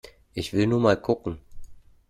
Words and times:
Ich 0.33 0.51
will 0.51 0.65
nur 0.65 0.79
mal 0.79 0.99
gucken! 0.99 1.37